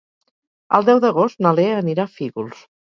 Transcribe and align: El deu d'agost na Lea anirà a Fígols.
El 0.79 0.87
deu 0.89 1.03
d'agost 1.05 1.47
na 1.47 1.55
Lea 1.61 1.79
anirà 1.85 2.09
a 2.11 2.15
Fígols. 2.19 2.69